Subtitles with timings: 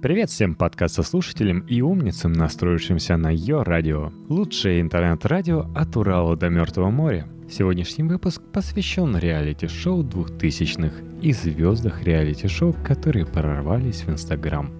[0.00, 4.12] Привет всем подкастослушателям и умницам, настроившимся на Йо Радио.
[4.28, 7.26] Лучшее интернет-радио от Урала до Мертвого моря.
[7.50, 14.70] Сегодняшний выпуск посвящен реалити-шоу двухтысячных и звездах реалити-шоу, которые прорвались в Инстаграм.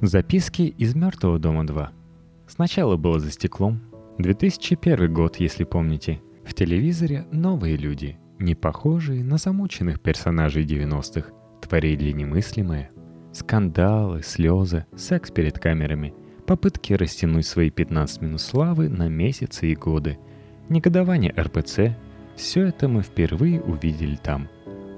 [0.00, 1.90] Записки из Мертвого дома 2.
[2.46, 3.80] Сначала было за стеклом.
[4.18, 6.22] 2001 год, если помните.
[6.44, 12.92] В телевизоре новые люди, не похожие на замученных персонажей 90-х, творили немыслимое–
[13.32, 16.12] Скандалы, слезы, секс перед камерами,
[16.46, 20.18] попытки растянуть свои 15 минут славы на месяцы и годы,
[20.68, 21.96] негодование РПЦ—
[22.36, 24.48] все это мы впервые увидели там.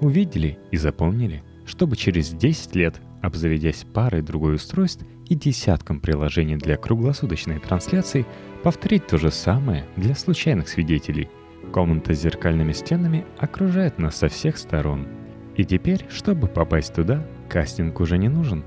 [0.01, 6.75] Увидели и запомнили, чтобы через 10 лет, обзаведясь парой другой устройств и десятком приложений для
[6.75, 8.25] круглосуточной трансляции,
[8.63, 11.29] повторить то же самое для случайных свидетелей.
[11.71, 15.07] Комната с зеркальными стенами окружает нас со всех сторон.
[15.55, 18.63] И теперь, чтобы попасть туда, Кастинг уже не нужен.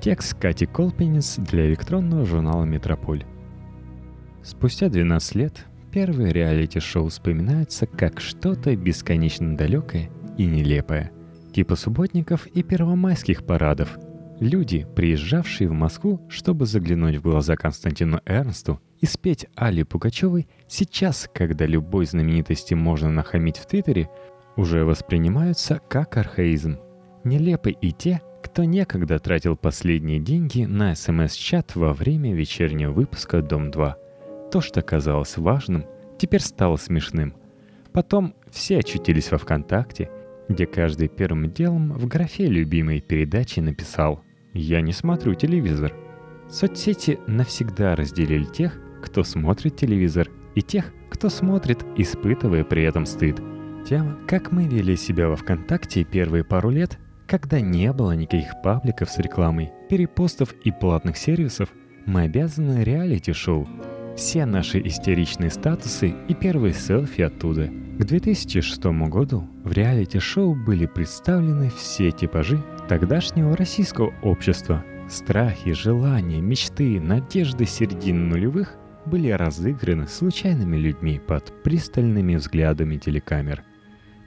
[0.00, 3.24] Текст Кати Колпинец для электронного журнала «Метрополь».
[4.42, 11.12] Спустя 12 лет первое реалити-шоу вспоминается как что-то бесконечно далекое и нелепое.
[11.52, 13.98] Типа субботников и первомайских парадов.
[14.38, 21.28] Люди, приезжавшие в Москву, чтобы заглянуть в глаза Константину Эрнсту и спеть Али Пугачевой, сейчас,
[21.34, 24.08] когда любой знаменитости можно нахамить в Твиттере,
[24.56, 26.78] уже воспринимаются как архаизм–
[27.24, 33.94] Нелепы и те, кто некогда тратил последние деньги на СМС-чат во время вечернего выпуска «Дом-2».
[34.50, 35.84] То, что казалось важным,
[36.18, 37.34] теперь стало смешным.
[37.92, 40.10] Потом все очутились во ВКонтакте,
[40.48, 44.22] где каждый первым делом в графе любимой передачи написал
[44.54, 45.94] «Я не смотрю телевизор».
[46.48, 53.40] Соцсети навсегда разделили тех, кто смотрит телевизор, и тех, кто смотрит, испытывая при этом стыд.
[53.86, 56.98] Тема, как мы вели себя во ВКонтакте первые пару лет,
[57.30, 61.68] когда не было никаких пабликов с рекламой, перепостов и платных сервисов,
[62.04, 63.68] мы обязаны реалити-шоу.
[64.16, 67.68] Все наши истеричные статусы и первые селфи оттуда.
[68.00, 74.84] К 2006 году в реалити-шоу были представлены все типажи тогдашнего российского общества.
[75.08, 78.74] Страхи, желания, мечты, надежды середины нулевых
[79.06, 83.62] были разыграны случайными людьми под пристальными взглядами телекамер.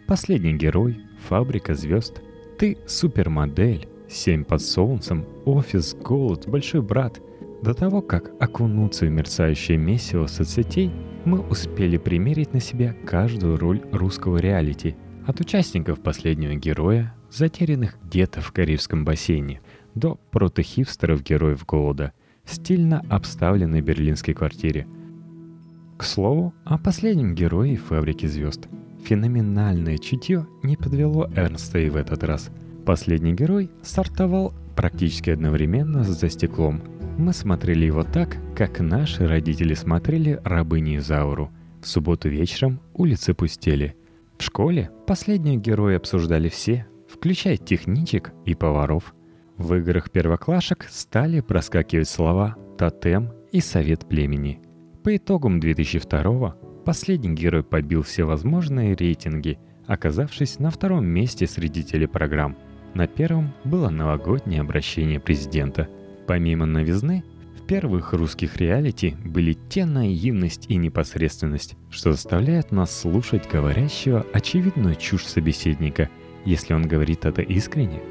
[0.07, 2.21] Последний герой, фабрика звезд—
[2.57, 7.19] ты супермодель, семь под солнцем, офис, голод, большой брат.
[7.61, 10.91] До того, как окунуться в мерцающее месиво соцсетей,
[11.25, 14.95] мы успели примерить на себя каждую роль русского реалити.
[15.25, 19.61] От участников последнего героя, затерянных где-то в Карибском бассейне,
[19.95, 22.11] до протохипстеров-героев голода,
[22.43, 24.85] в стильно обставленной берлинской квартире.
[25.97, 28.67] К слову, о последнем герое фабрики звезд–
[29.03, 32.49] Феноменальное чутье не подвело Эрнста и в этот раз.
[32.85, 36.81] Последний герой стартовал практически одновременно «За стеклом».
[37.17, 41.51] Мы смотрели его так, как наши родители смотрели «Рабыни Изауру».
[41.81, 43.95] В субботу вечером улицы пустели.
[44.37, 49.13] В школе последние герои обсуждали все, включая техничек и поваров.
[49.57, 54.61] В играх первоклашек стали проскакивать слова «тотем» и «совет племени».
[55.03, 56.55] По итогам 2002
[56.85, 59.57] Последний герой побил все возможные рейтинги,
[59.87, 62.57] оказавшись на втором месте среди телепрограмм.
[62.93, 65.87] На первом было новогоднее обращение президента.
[66.27, 67.23] Помимо новизны,
[67.57, 74.95] в первых русских реалити были те наивность и непосредственность, что заставляют нас слушать говорящего очевидную
[74.95, 76.09] чушь собеседника,
[76.43, 78.01] если он говорит это искренне.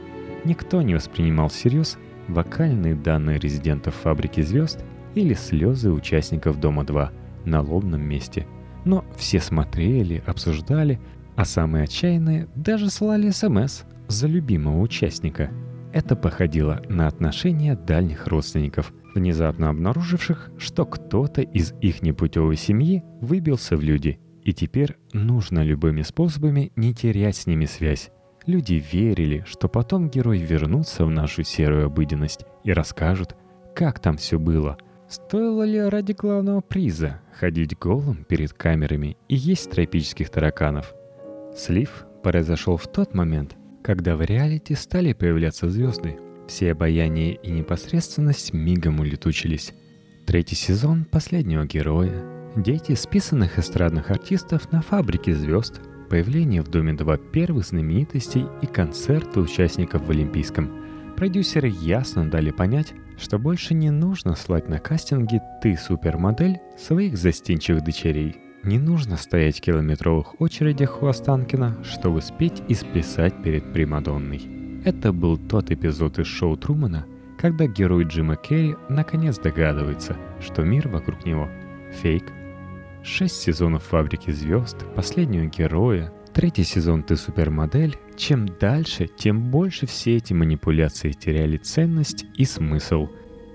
[0.44, 4.82] Никто не воспринимал всерьез вокальные данные резидентов фабрики звезд
[5.14, 7.10] или слезы участников Дома-2
[7.44, 8.46] на лобном месте–
[8.84, 11.00] но все смотрели, обсуждали,
[11.36, 15.50] а самые отчаянные даже слали СМС за любимого участника.
[15.92, 23.76] Это походило на отношения дальних родственников, внезапно обнаруживших, что кто-то из их непутевой семьи выбился
[23.76, 28.10] в люди, и теперь нужно любыми способами не терять с ними связь.
[28.46, 33.36] Люди верили, что потом герой вернутся в нашу серую обыденность и расскажут,
[33.74, 34.78] как там все было–
[35.12, 40.94] Стоило ли ради главного приза ходить голым перед камерами и есть тропических тараканов?
[41.54, 46.16] Слив произошел в тот момент, когда в реалити стали появляться звезды.
[46.48, 49.74] Все обаяние и непосредственность мигом улетучились.
[50.26, 52.24] Третий сезон последнего героя,
[52.56, 59.40] дети списанных эстрадных артистов на фабрике звезд, появление в Доме 2 первых знаменитостей и концерты
[59.40, 60.70] участников в Олимпийском.
[61.18, 67.84] Продюсеры ясно дали понять, что больше не нужно слать на кастинги «ты супермодель» своих застенчивых
[67.84, 68.36] дочерей.
[68.64, 74.82] Не нужно стоять в километровых очередях у Останкина, чтобы спеть и сплясать перед Примадонной.
[74.84, 77.06] Это был тот эпизод из шоу Трумана,
[77.38, 81.48] когда герой Джима Керри наконец догадывается, что мир вокруг него—
[82.02, 82.24] фейк.
[83.02, 87.96] Шесть сезонов «Фабрики звезд», последнего героя, третий сезон «Ты супермодель».
[88.16, 93.08] Чем дальше, тем больше все эти манипуляции теряли ценность и смысл.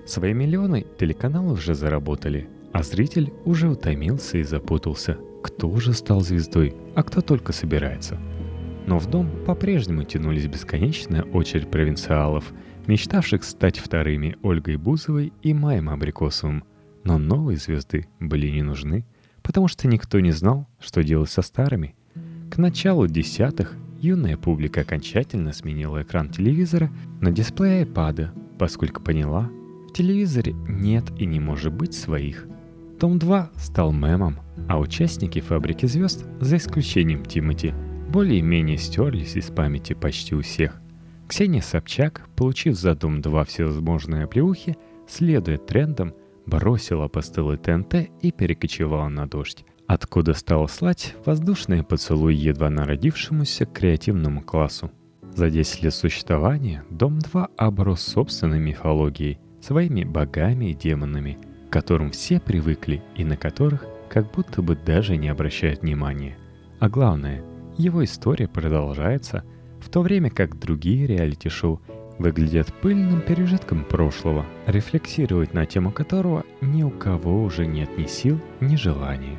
[0.06, 5.18] Свои миллионы телеканалы уже заработали, а зритель уже утомился и запутался.
[5.42, 8.18] Кто уже стал звездой, а кто только собирается.
[8.86, 12.52] Но в дом по-прежнему тянулись бесконечная очередь провинциалов—
[12.88, 16.64] мечтавших стать вторыми Ольгой Бузовой и Маем Абрикосовым.
[17.04, 19.06] Но новые звезды были не нужны,
[19.42, 21.94] потому что никто не знал, что делать со старыми.
[22.50, 26.90] К началу десятых юная публика окончательно сменила экран телевизора
[27.20, 29.50] на дисплей айпада, поскольку поняла,
[29.88, 32.46] в телевизоре нет и не может быть своих.
[32.98, 37.72] Том 2 стал мемом, а участники «Фабрики звезд», за исключением Тимати,
[38.10, 40.80] более-менее стерлись из памяти почти у всех–
[41.28, 46.14] Ксения Собчак, получив за Дом 2 всевозможные оплеухи, следуя трендам,
[46.46, 54.42] бросила постелы ТНТ и перекочевала на дождь, откуда стала слать воздушные поцелуи едва народившемуся креативному
[54.42, 54.92] классу.
[55.34, 61.38] За 10 лет существования Дом 2 оброс собственной мифологией, своими богами и демонами,
[61.68, 66.38] к которым все привыкли и на которых как будто бы даже не обращают внимания.
[66.78, 67.42] А главное,
[67.76, 69.42] его история продолжается–
[69.80, 71.80] в то время как другие реалити-шоу
[72.18, 78.40] выглядят пыльным пережитком прошлого, рефлексировать на тему которого ни у кого уже нет ни сил,
[78.60, 79.38] ни желания.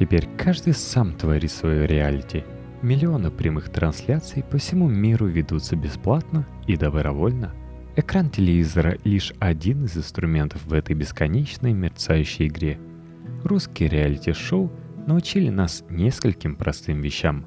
[0.00, 2.42] Теперь каждый сам творит свое реалити.
[2.80, 7.52] Миллионы прямых трансляций по всему миру ведутся бесплатно и добровольно.
[7.96, 12.78] Экран телевизора лишь один из инструментов в этой бесконечной мерцающей игре.
[13.44, 14.72] Русские реалити-шоу
[15.06, 17.44] научили нас нескольким простым вещам.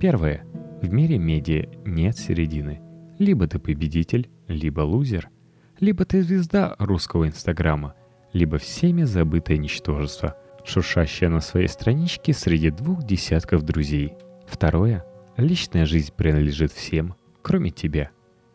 [0.00, 0.46] Первое–
[0.80, 2.80] в мире медиа нет середины.
[3.18, 5.28] Либо ты победитель, либо лузер.
[5.78, 7.94] Либо ты звезда русского инстаграма,
[8.32, 10.38] либо всеми забытое ничтожество,
[10.70, 14.14] шуршащее на своей страничке среди двух десятков друзей.
[14.46, 15.04] Второе.
[15.36, 18.10] Личная жизнь принадлежит всем, кроме тебя.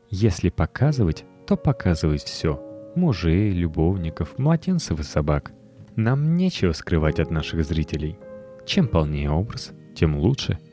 [0.09, 2.61] Если показывать, то показывать все.
[2.95, 5.51] Мужей, любовников, младенцев и собак.
[5.95, 8.17] Нам нечего скрывать от наших зрителей.
[8.65, 10.57] Чем полнее образ, тем лучше–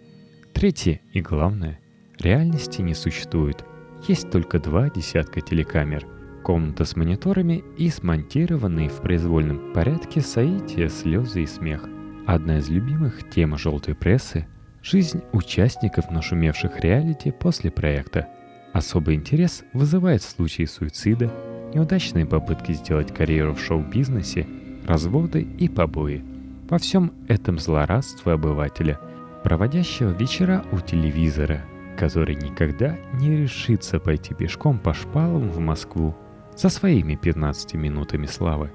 [0.52, 1.80] Третье и главное,
[2.18, 3.64] реальности не существует.
[4.06, 6.06] Есть только два десятка телекамер,
[6.42, 11.88] комната с мониторами и смонтированные в произвольном порядке соития слезы и смех.
[12.26, 14.46] Одна из любимых тем желтой прессы–
[14.82, 18.28] жизнь участников нашумевших реалити после проекта.
[18.72, 21.32] Особый интерес вызывает случаи суицида,
[21.74, 24.46] неудачные попытки сделать карьеру в шоу-бизнесе,
[24.86, 26.24] разводы и побои.
[26.68, 28.98] Во всем этом злорадство обывателя–
[29.42, 31.62] проводящего вечера у телевизора,
[31.98, 36.14] который никогда не решится пойти пешком по шпалам в Москву
[36.56, 38.70] за своими 15 минутами славы.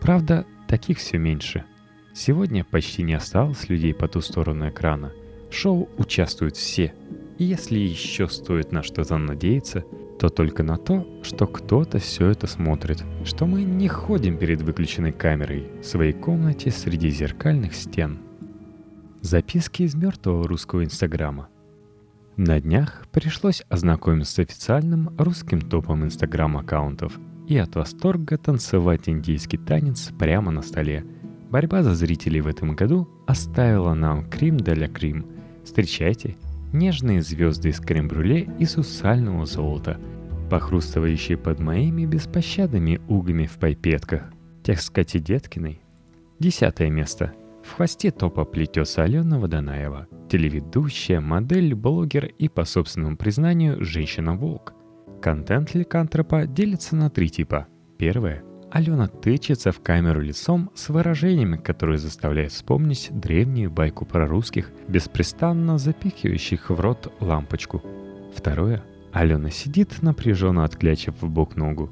[0.00, 1.64] Правда, таких все меньше.
[2.14, 5.12] Сегодня почти не осталось людей по ту сторону экрана.
[5.50, 6.94] В шоу участвуют все.
[7.38, 9.84] И если еще стоит на что-то надеяться,
[10.18, 15.12] то только на то, что кто-то все это смотрит, что мы не ходим перед выключенной
[15.12, 18.18] камерой в своей комнате среди зеркальных стен–
[19.22, 21.50] Записки из мертвого русского инстаграма.
[22.36, 27.18] На днях пришлось ознакомиться с официальным русским топом инстаграм-аккаунтов
[27.48, 31.04] и от восторга танцевать индийский танец прямо на столе.
[31.50, 35.26] Борьба за зрителей в этом году оставила нам крем для крем.
[35.64, 36.36] Встречайте,
[36.72, 39.98] нежные звезды из крем-брюле и сусального золота,
[40.48, 44.22] похрустывающие под моими беспощадными угами в пайпетках.
[44.62, 45.80] Текст Кати Деткиной.
[46.38, 47.32] Десятое место–
[47.70, 54.74] в хвосте топа плетется Алена Водонаева, телеведущая, модель, блогер и, по собственному признанию, женщина-волк.
[55.22, 57.68] Контент ликантропа делится на три типа.
[57.96, 58.42] Первое.
[58.72, 65.78] Алена тычется в камеру лицом с выражениями, которые заставляют вспомнить древнюю байку про русских, беспрестанно
[65.78, 67.82] запихивающих в рот лампочку.
[68.34, 68.82] Второе.
[69.12, 71.90] Алена сидит, напряженно отклячив в бок ногу.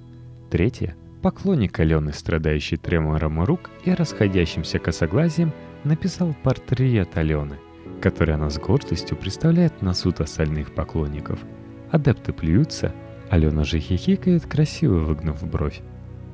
[0.51, 0.97] Третье.
[1.23, 5.53] Поклонник Алены, страдающий тремором рук и расходящимся косоглазием,
[5.85, 7.57] написал портрет Алены,
[8.01, 11.41] который она с гордостью представляет на суд остальных поклонников.
[11.91, 12.95] Адепты плюются,
[13.31, 15.81] Алена же хихикает, красиво выгнув бровь.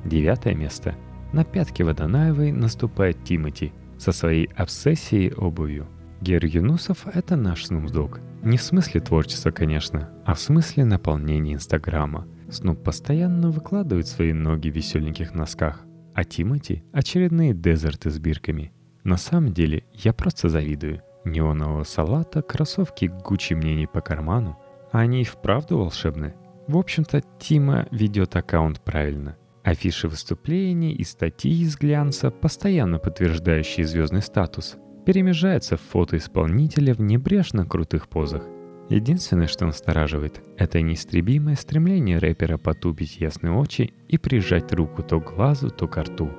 [0.03, 0.95] Девятое место.
[1.33, 5.87] На пятки Водонаевой наступает Тимати со своей обсессией обувью.
[6.21, 8.19] Гер Юнусов— это наш снупдог.
[8.43, 14.69] Не в смысле творчества, конечно, а в смысле наполнения Инстаграма— Снуп постоянно выкладывает свои ноги
[14.69, 15.83] в веселеньких носках,
[16.13, 18.71] а Тимати— очередные дезерты с бирками.
[19.05, 21.01] На самом деле, я просто завидую.
[21.25, 24.57] Неонового салата, кроссовки Гуччи мне не по карману,
[24.91, 26.33] а они и вправду волшебны.
[26.67, 29.37] В общем-то, Тима ведет аккаунт правильно.
[29.63, 37.01] Афиши выступлений и статьи из глянца, постоянно подтверждающие звездный статус, перемежаются в фото исполнителя в
[37.01, 38.43] небрежно крутых позах.
[38.89, 45.35] Единственное, что настораживает, это неистребимое стремление рэпера потупить ясные очи и прижать руку то к
[45.35, 46.31] глазу, то к рту.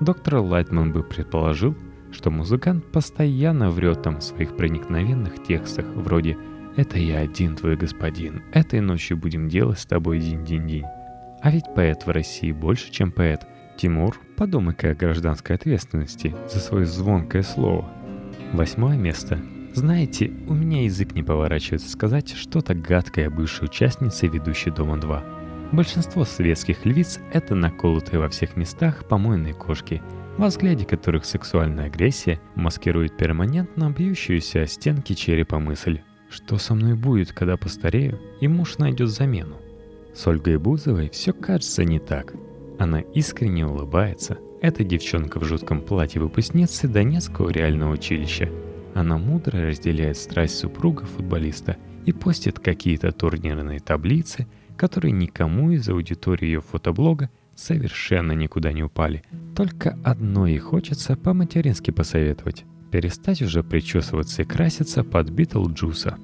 [0.00, 1.74] Доктор Лайтман бы предположил,
[2.14, 6.38] что музыкант постоянно врет там в своих проникновенных текстах, вроде
[6.76, 10.84] «Это я один твой господин, этой ночью будем делать с тобой день-день-день».
[11.42, 13.46] А ведь поэт в России больше, чем поэт.
[13.76, 17.90] Тимур, подумай-ка о гражданской ответственности за свое звонкое слово.
[18.52, 19.40] Восьмое место.
[19.74, 25.72] Знаете, у меня язык не поворачивается сказать что-то гадкое бывшей участнице ведущей «Дома-2».
[25.72, 30.00] Большинство светских львиц— это наколотые во всех местах помойные кошки,
[30.36, 36.00] во взгляде которых сексуальная агрессия маскирует перманентно бьющуюся о стенки черепа мысль.
[36.28, 39.56] Что со мной будет, когда постарею, и муж найдет замену?
[40.14, 42.34] С Ольгой Бузовой все кажется не так.
[42.78, 44.38] Она искренне улыбается.
[44.60, 48.50] Эта девчонка в жутком платье выпускницы Донецкого реального училища.
[48.94, 51.76] Она мудро разделяет страсть супруга футболиста
[52.06, 59.22] и постит какие-то турнирные таблицы, которые никому из аудитории ее фотоблога совершенно никуда не упали.
[59.56, 62.64] Только одно ей хочется по-матерински посоветовать.
[62.90, 66.16] Перестать уже причесываться и краситься под Битлджуса.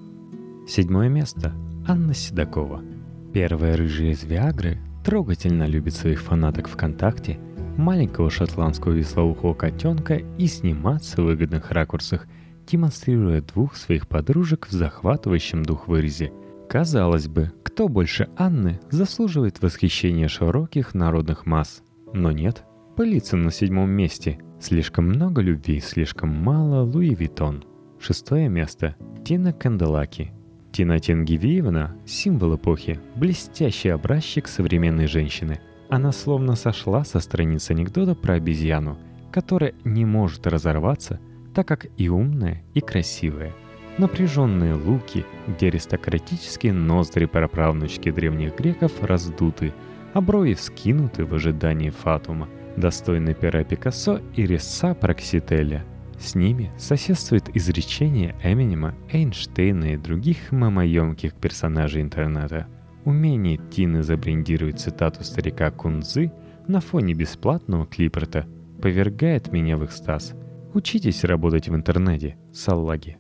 [0.68, 1.52] Седьмое место.
[1.86, 2.82] Анна Седокова–
[3.32, 7.38] Первая рыжая из Виагры трогательно любит своих фанаток ВКонтакте,
[7.76, 12.26] маленького шотландского веслоухого котенка и сниматься в выгодных ракурсах,
[12.66, 16.32] демонстрируя двух своих подружек в захватывающем дух вырезе.
[16.70, 21.82] Казалось бы, кто больше Анны заслуживает восхищения широких народных масс.
[22.14, 22.62] Но нет,
[22.94, 24.38] пылится на седьмом месте.
[24.60, 27.64] Слишком много любви, слишком мало Луи Виттон.
[27.98, 28.94] Шестое место.
[29.24, 30.32] Тина Канделаки–
[30.72, 35.60] Тина Тенгивиевна– символ эпохи, блестящий образчик современной женщины.
[35.88, 38.96] Она словно сошла со страниц анекдота про обезьяну,
[39.32, 41.18] которая не может разорваться,
[41.52, 43.52] так как и умная, и красивая.
[44.00, 49.74] Напряженные луки, где аристократические ноздри праправнучки древних греков раздуты,
[50.14, 55.84] а брови вскинуты в ожидании фатума, достойный пера Пикассо и резца Проксителя–
[56.18, 62.66] с ними соседствует изречение Эминема, Эйнштейна и других мамоемких персонажей интернета.
[63.04, 66.30] Умение Тины забрендировать цитату старика Кунзы
[66.68, 68.46] на фоне бесплатного клипорта
[68.80, 70.34] повергает меня в экстаз.
[70.74, 73.19] Учитесь работать в интернете, саллаги.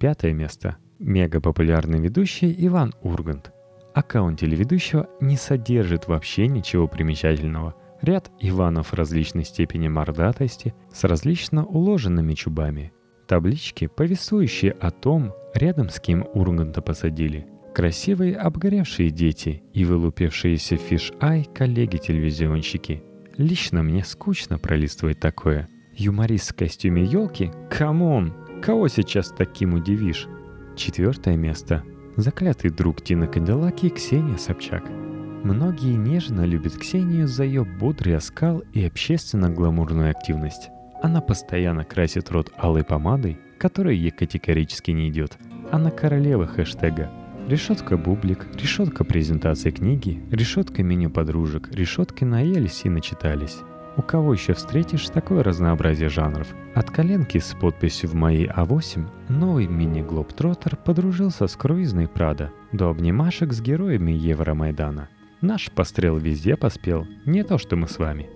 [0.00, 0.78] Пятое место.
[0.98, 3.52] Мега популярный ведущий Иван Ургант.
[3.94, 12.32] Аккаунт телеведущего не содержит вообще ничего примечательного– ряд Иванов различной степени мордатости с различно уложенными
[12.32, 12.92] чубами,
[13.26, 21.44] таблички, повествующие о том, рядом с кем Урганта посадили, красивые обгоревшие дети и вылупившиеся фиш-ай
[21.44, 23.02] коллеги-телевизионщики.
[23.36, 25.68] Лично мне скучно пролистывать такое.
[25.94, 27.50] Юморист в костюме елки?
[27.70, 28.32] Come on!
[28.62, 30.28] Кого сейчас таким удивишь?
[30.76, 31.82] Четвертое место.
[32.16, 34.84] Заклятый друг Тины Канделаки Ксения Собчак–
[35.42, 40.68] Многие нежно любят Ксению за ее бодрый оскал и общественно-гламурную активность.
[41.02, 45.38] Она постоянно красит рот алой помадой, которая ей категорически не идет.
[45.70, 47.10] Она королева хэштега.
[47.48, 53.56] Решетка бублик, решетка презентации книги, решетка меню подружек, решетки наелись и начитались.
[53.96, 56.48] У кого еще встретишь такое разнообразие жанров?
[56.74, 63.52] От коленки с подписью в моей А8 новый мини-глобтроттер подружился с круизной Прада до обнимашек
[63.52, 65.08] с героями Евромайдана–
[65.40, 68.28] Наш пострел везде поспел, не то что мы с вами.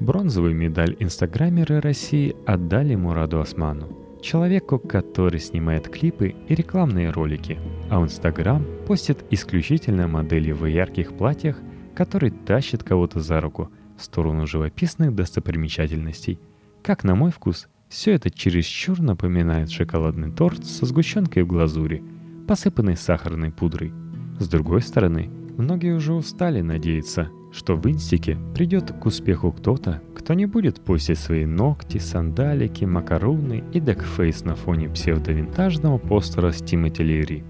[0.00, 3.88] Бронзовую медаль инстаграмеры России отдали Мураду Осману,
[4.22, 7.58] человеку, который снимает клипы и рекламные ролики,
[7.90, 11.58] а в Инстаграм постит исключительно модели в ярких платьях,
[11.94, 16.38] которые тащат кого-то за руку сторону живописных достопримечательностей.
[16.82, 22.02] Как на мой вкус, все это чересчур напоминает шоколадный торт со сгущенкой в глазури,
[22.46, 23.92] посыпанной сахарной пудрой.
[24.38, 30.34] С другой стороны, Многие уже устали надеяться, что в инстике придет к успеху кто-то, кто
[30.34, 37.04] не будет постить свои ногти, сандалики, макароны и декфейс на фоне псевдовинтажного постера с Тимоти
[37.04, 37.44] Лири.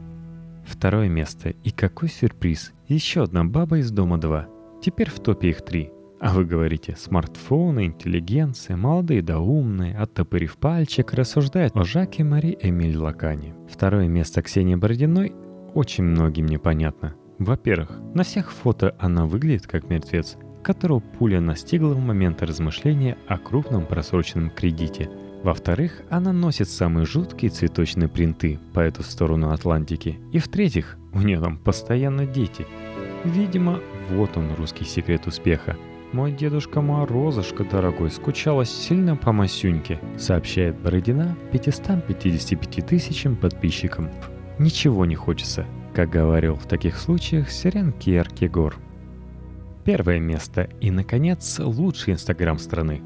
[0.67, 1.51] Второе место.
[1.65, 2.73] И какой сюрприз.
[2.89, 4.49] Еще одна баба из Дома 2.
[4.83, 5.91] Теперь в топе их три.
[6.21, 12.97] А вы говорите, смартфоны, интеллигенция, молодые да умные, оттопырив пальчик, рассуждает о Жаке Мари Эмиль
[12.97, 13.55] Лакане.
[13.71, 15.33] Второе место Ксении Бородиной
[15.75, 17.15] очень многим непонятно.
[17.39, 23.39] Во-первых, на всех фото она выглядит как мертвец, которого пуля настигла в момент размышления о
[23.39, 25.11] крупном просроченном кредите.
[25.43, 30.19] Во-вторых, она носит самые жуткие цветочные принты по эту сторону Атлантики.
[30.33, 32.67] И в-третьих, у нее там постоянно дети.
[33.25, 33.81] Видимо,
[34.11, 35.77] вот он русский секрет успеха.
[36.15, 44.09] Мой дедушка Морозушка, дорогой, скучала сильно по Масюньке, сообщает Бородина 555 тысячам подписчикам.
[44.61, 48.77] Ничего не хочется, как говорил в таких случаях Сирен Кierкегор.
[49.85, 53.03] Первое место и, наконец, лучший инстаграм страны.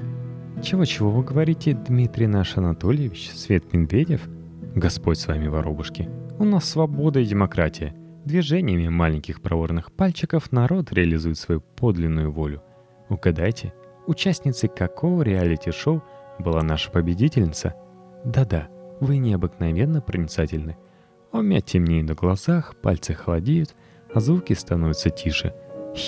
[0.62, 4.29] Чего-чего вы говорите, Дмитрий наш Анатольевич, Свет Медведев?
[4.75, 6.11] Господь с вами, воробушки.
[6.38, 7.95] У нас свобода и демократия.
[8.27, 12.62] Движениями маленьких проворных пальчиков народ реализует свою подлинную волю.
[13.09, 13.73] Угадайте,
[14.07, 16.03] участницей какого реалити-шоу
[16.38, 17.75] была наша победительница?
[18.25, 18.69] Да-да,
[19.00, 20.77] вы необыкновенно проницательны–
[21.31, 23.75] у меня темнеет на глазах, пальцы холодеют,
[24.15, 25.55] а звуки становятся тише.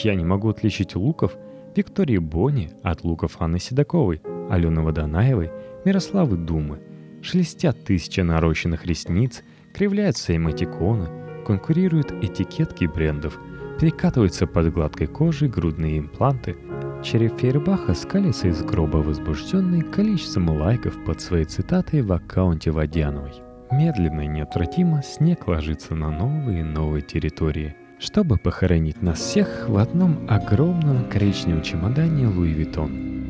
[0.02, 1.36] Я не могу отличить луков
[1.76, 5.50] Виктории Бони от луков Анны Седоковой, Алены Водонаевой,
[5.84, 6.80] Мирославы Думы.
[7.20, 9.42] Шелестят тысячи нарощенных ресниц,
[9.74, 13.38] кривляются эмотиконы, конкурируют этикетки брендов,
[13.78, 16.56] перекатываются под гладкой кожей грудные импланты.
[17.02, 23.32] Череп Фейербаха скалится из гроба возбужденный количеством лайков под своей цитатой в аккаунте Водяновой.
[23.70, 29.78] Медленно и неотвратимо снег ложится на новые и новые территории, чтобы похоронить нас всех в
[29.78, 33.29] одном огромном коричневом чемодане Луи Виттон.